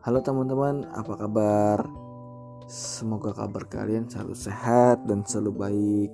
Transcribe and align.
Halo 0.00 0.24
teman-teman, 0.24 0.88
apa 0.96 1.12
kabar? 1.12 1.84
Semoga 2.64 3.36
kabar 3.36 3.68
kalian 3.68 4.08
selalu 4.08 4.32
sehat 4.32 5.04
dan 5.04 5.28
selalu 5.28 5.52
baik. 5.52 6.10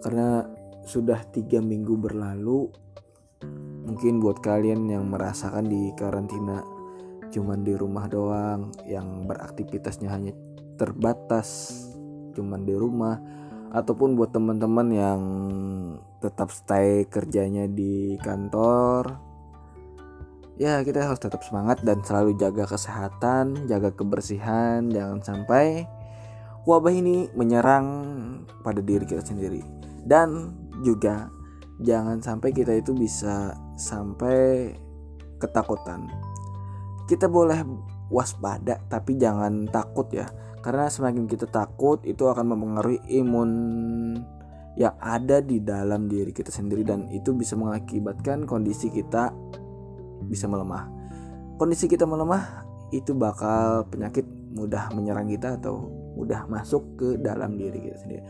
Karena 0.00 0.48
sudah 0.88 1.20
tiga 1.28 1.60
minggu 1.60 1.92
berlalu, 1.92 2.72
mungkin 3.84 4.16
buat 4.16 4.40
kalian 4.40 4.88
yang 4.88 5.12
merasakan 5.12 5.68
di 5.68 5.92
karantina 5.92 6.64
cuman 7.28 7.68
di 7.68 7.76
rumah 7.76 8.08
doang, 8.08 8.72
yang 8.88 9.28
beraktivitasnya 9.28 10.08
hanya 10.08 10.32
terbatas 10.80 11.76
cuman 12.32 12.64
di 12.64 12.72
rumah, 12.72 13.20
ataupun 13.76 14.16
buat 14.16 14.32
teman-teman 14.32 14.88
yang 14.88 15.20
tetap 16.24 16.48
stay 16.48 17.04
kerjanya 17.04 17.68
di 17.68 18.16
kantor 18.24 19.25
ya 20.56 20.80
kita 20.80 21.04
harus 21.04 21.20
tetap 21.20 21.44
semangat 21.44 21.84
dan 21.84 22.00
selalu 22.00 22.36
jaga 22.40 22.64
kesehatan, 22.64 23.68
jaga 23.68 23.92
kebersihan, 23.92 24.88
jangan 24.88 25.20
sampai 25.20 25.84
wabah 26.64 26.92
ini 26.92 27.28
menyerang 27.36 27.86
pada 28.64 28.80
diri 28.80 29.04
kita 29.04 29.22
sendiri. 29.22 29.60
Dan 30.06 30.56
juga 30.80 31.28
jangan 31.80 32.24
sampai 32.24 32.50
kita 32.56 32.72
itu 32.72 32.96
bisa 32.96 33.52
sampai 33.76 34.72
ketakutan. 35.36 36.08
Kita 37.06 37.28
boleh 37.28 37.60
waspada 38.08 38.80
tapi 38.88 39.20
jangan 39.20 39.68
takut 39.68 40.08
ya. 40.10 40.26
Karena 40.64 40.90
semakin 40.90 41.30
kita 41.30 41.46
takut 41.46 42.02
itu 42.02 42.26
akan 42.26 42.56
mempengaruhi 42.56 42.98
imun 43.22 43.50
yang 44.76 44.92
ada 44.98 45.38
di 45.38 45.62
dalam 45.62 46.10
diri 46.10 46.34
kita 46.34 46.50
sendiri 46.50 46.82
dan 46.82 47.06
itu 47.08 47.32
bisa 47.32 47.54
mengakibatkan 47.54 48.44
kondisi 48.44 48.90
kita 48.90 49.30
bisa 50.28 50.50
melemah. 50.50 50.90
Kondisi 51.56 51.88
kita 51.88 52.04
melemah 52.04 52.66
itu 52.92 53.16
bakal 53.16 53.88
penyakit 53.90 54.26
mudah 54.56 54.92
menyerang 54.94 55.28
kita 55.28 55.58
atau 55.58 55.90
mudah 56.16 56.48
masuk 56.48 56.82
ke 56.96 57.08
dalam 57.20 57.60
diri 57.60 57.78
kita 57.80 57.98
sendiri. 58.00 58.22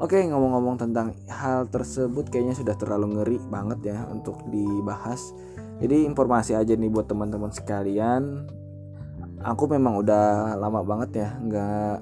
Oke, 0.00 0.16
ngomong-ngomong 0.24 0.80
tentang 0.80 1.12
hal 1.28 1.68
tersebut 1.68 2.32
kayaknya 2.32 2.56
sudah 2.56 2.72
terlalu 2.72 3.20
ngeri 3.20 3.36
banget 3.52 3.92
ya 3.92 3.98
untuk 4.08 4.40
dibahas. 4.48 5.20
Jadi 5.76 6.08
informasi 6.08 6.56
aja 6.56 6.72
nih 6.72 6.88
buat 6.88 7.04
teman-teman 7.04 7.52
sekalian. 7.52 8.48
Aku 9.44 9.68
memang 9.68 10.00
udah 10.00 10.56
lama 10.56 10.80
banget 10.80 11.20
ya 11.20 11.28
nggak 11.36 11.96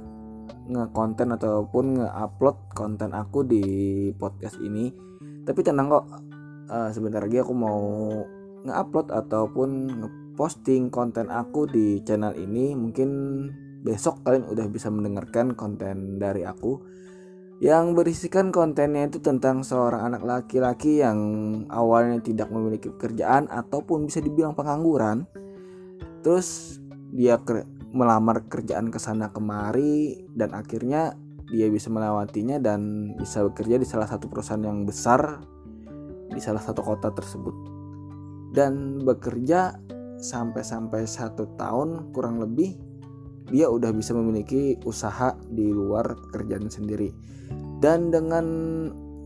nge-konten 0.69 1.35
ataupun 1.35 1.99
nge-upload 1.99 2.57
konten 2.79 3.11
aku 3.11 3.43
di 3.43 3.65
podcast 4.15 4.63
ini. 4.63 4.95
Tapi 5.43 5.61
tenang 5.67 5.91
kok, 5.91 6.05
uh, 6.71 6.91
sebentar 6.95 7.19
lagi 7.19 7.43
aku 7.43 7.51
mau 7.51 7.83
nge-upload 8.67 9.15
ataupun 9.15 9.69
nge-posting 10.03 10.91
konten 10.91 11.31
aku 11.31 11.67
di 11.69 12.03
channel 12.03 12.35
ini 12.35 12.75
mungkin 12.75 13.11
besok 13.83 14.27
kalian 14.27 14.51
udah 14.51 14.67
bisa 14.67 14.91
mendengarkan 14.91 15.55
konten 15.55 16.19
dari 16.19 16.43
aku 16.43 16.83
yang 17.59 17.99
berisikan 17.99 18.55
kontennya 18.55 19.11
itu 19.11 19.19
tentang 19.19 19.67
seorang 19.67 20.15
anak 20.15 20.23
laki-laki 20.23 21.03
yang 21.03 21.19
awalnya 21.67 22.23
tidak 22.23 22.55
memiliki 22.55 22.87
pekerjaan 22.87 23.51
ataupun 23.51 24.07
bisa 24.07 24.23
dibilang 24.23 24.55
pengangguran. 24.55 25.27
Terus 26.23 26.79
dia 27.11 27.35
melamar 27.91 28.47
kerjaan 28.47 28.95
ke 28.95 29.03
sana 29.03 29.35
kemari 29.35 30.23
dan 30.39 30.55
akhirnya 30.55 31.19
dia 31.51 31.67
bisa 31.67 31.91
melewatinya 31.91 32.63
dan 32.63 33.11
bisa 33.19 33.43
bekerja 33.43 33.75
di 33.81 33.87
salah 33.89 34.07
satu 34.07 34.31
perusahaan 34.31 34.63
yang 34.63 34.87
besar 34.87 35.43
di 36.31 36.39
salah 36.39 36.61
satu 36.61 36.85
kota 36.85 37.11
tersebut 37.11 37.78
dan 38.53 39.03
bekerja 39.05 39.77
sampai-sampai 40.19 41.07
satu 41.07 41.47
tahun 41.55 42.11
kurang 42.11 42.43
lebih 42.43 42.75
dia 43.49 43.65
udah 43.69 43.93
bisa 43.97 44.13
memiliki 44.13 44.77
usaha 44.85 45.33
di 45.49 45.73
luar 45.73 46.05
kerjaan 46.37 46.69
sendiri. 46.69 47.13
Dan 47.81 48.13
dengan 48.13 48.45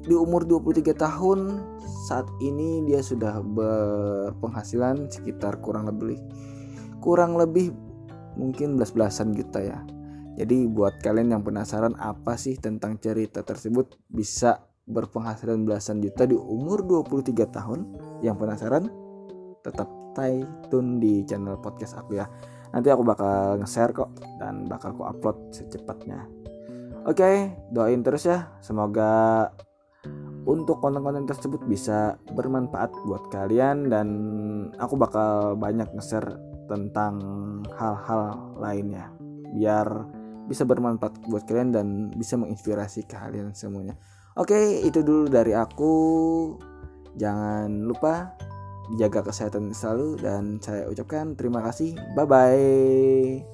di 0.03 0.15
umur 0.15 0.47
23 0.47 0.94
tahun 0.94 1.59
saat 2.06 2.27
ini 2.43 2.87
dia 2.87 3.03
sudah 3.03 3.43
berpenghasilan 3.43 5.10
sekitar 5.10 5.62
kurang 5.62 5.87
lebih 5.87 6.19
kurang 7.03 7.39
lebih 7.39 7.75
mungkin 8.39 8.78
belas-belasan 8.78 9.34
juta 9.34 9.59
ya. 9.59 9.78
Jadi 10.39 10.65
buat 10.71 11.03
kalian 11.04 11.37
yang 11.37 11.43
penasaran 11.44 11.93
apa 12.00 12.41
sih 12.41 12.56
tentang 12.56 12.97
cerita 12.97 13.44
tersebut 13.44 14.00
bisa 14.09 14.65
berpenghasilan 14.89 15.62
belasan 15.69 16.00
juta 16.00 16.25
di 16.25 16.39
umur 16.39 16.87
23 16.87 17.37
tahun. 17.53 17.81
Yang 18.25 18.37
penasaran 18.41 18.84
tetap 19.62 19.89
stay 20.12 20.45
tune 20.69 21.00
di 21.00 21.25
channel 21.25 21.56
podcast 21.56 21.97
aku 21.97 22.21
ya 22.21 22.27
nanti 22.73 22.89
aku 22.93 23.05
bakal 23.05 23.56
nge-share 23.61 23.97
kok 23.97 24.12
dan 24.37 24.69
bakal 24.69 24.93
aku 24.93 25.03
upload 25.09 25.39
secepatnya 25.55 26.28
oke 27.09 27.31
doain 27.72 28.05
terus 28.05 28.28
ya 28.28 28.53
semoga 28.61 29.49
untuk 30.43 30.83
konten-konten 30.83 31.25
tersebut 31.25 31.62
bisa 31.71 32.19
bermanfaat 32.34 32.91
buat 33.06 33.31
kalian 33.31 33.89
dan 33.89 34.09
aku 34.77 34.99
bakal 34.99 35.55
banyak 35.55 35.87
nge-share 35.95 36.37
tentang 36.67 37.15
hal-hal 37.78 38.53
lainnya 38.59 39.12
biar 39.53 39.87
bisa 40.49 40.67
bermanfaat 40.67 41.22
buat 41.31 41.47
kalian 41.47 41.71
dan 41.71 41.87
bisa 42.12 42.34
menginspirasi 42.34 43.06
kalian 43.06 43.55
semuanya. 43.55 43.95
Oke, 44.34 44.83
itu 44.83 45.05
dulu 45.05 45.28
dari 45.28 45.55
aku. 45.55 45.95
Jangan 47.15 47.84
lupa 47.84 48.33
jaga 48.98 49.22
kesehatan 49.22 49.72
selalu 49.72 50.19
dan 50.20 50.59
saya 50.59 50.88
ucapkan 50.91 51.38
terima 51.38 51.62
kasih. 51.62 51.94
Bye 52.19 52.26
bye 52.26 53.52